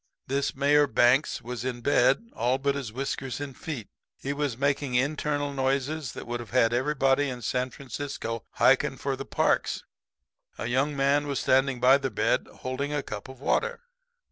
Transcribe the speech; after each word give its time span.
"This 0.25 0.55
Mayor 0.55 0.87
Banks 0.87 1.43
was 1.43 1.63
in 1.63 1.81
bed 1.81 2.29
all 2.33 2.57
but 2.57 2.73
his 2.73 2.91
whiskers 2.91 3.39
and 3.39 3.55
feet. 3.55 3.87
He 4.17 4.33
was 4.33 4.57
making 4.57 4.95
internal 4.95 5.53
noises 5.53 6.13
that 6.13 6.25
would 6.25 6.39
have 6.39 6.49
had 6.49 6.73
everybody 6.73 7.29
in 7.29 7.43
San 7.43 7.69
Francisco 7.69 8.43
hiking 8.53 8.97
for 8.97 9.15
the 9.15 9.25
parks. 9.25 9.83
A 10.57 10.65
young 10.65 10.97
man 10.97 11.27
was 11.27 11.39
standing 11.39 11.79
by 11.79 11.99
the 11.99 12.09
bed 12.09 12.47
holding 12.51 12.91
a 12.91 13.03
cup 13.03 13.29
of 13.29 13.39
water. 13.41 13.81